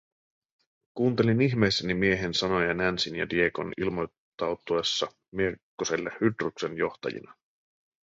Kuuntelin 0.93 1.41
ihmeissäni 1.41 1.93
miehen 1.93 2.33
sanoja 2.33 2.73
Nancyn 2.73 3.15
ja 3.15 3.29
Diegon 3.29 3.73
ilmoittautuessa 3.77 5.07
miekkoselle 5.31 6.11
Hydruksen 6.21 6.77
johtajina. 6.77 7.33